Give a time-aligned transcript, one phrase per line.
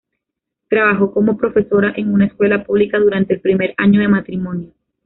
[0.67, 4.73] Trabajó como profesora en una escuela pública durante el primer año de matrimonio.